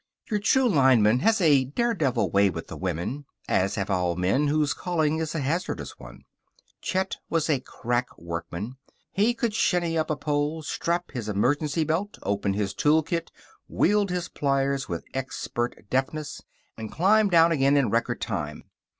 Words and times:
Your 0.31 0.39
true 0.39 0.67
lineman 0.67 1.19
has 1.19 1.39
a 1.39 1.65
daredevil 1.65 2.31
way 2.31 2.49
with 2.49 2.69
the 2.69 2.75
women, 2.75 3.25
as 3.47 3.75
have 3.75 3.91
all 3.91 4.15
men 4.15 4.47
whose 4.47 4.73
calling 4.73 5.19
is 5.19 5.35
a 5.35 5.39
hazardous 5.41 5.99
one. 5.99 6.23
Chet 6.81 7.17
was 7.29 7.47
a 7.51 7.59
crack 7.59 8.07
workman. 8.17 8.77
He 9.11 9.35
could 9.35 9.53
shinny 9.53 9.95
up 9.99 10.09
a 10.09 10.15
pole, 10.15 10.63
strap 10.63 11.11
his 11.11 11.29
emergency 11.29 11.83
belt, 11.83 12.17
open 12.23 12.53
his 12.55 12.73
tool 12.73 13.03
kit, 13.03 13.31
wield 13.67 14.09
his 14.09 14.27
pliers 14.27 14.89
with 14.89 15.05
expert 15.13 15.85
deftness, 15.91 16.41
and 16.75 16.91
climb 16.91 17.29
down 17.29 17.51
again 17.51 17.77
in 17.77 17.91
record 17.91 18.21
time. 18.21 18.63